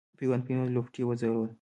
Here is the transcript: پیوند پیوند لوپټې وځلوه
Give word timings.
پیوند 0.19 0.41
پیوند 0.47 0.73
لوپټې 0.75 1.01
وځلوه 1.05 1.47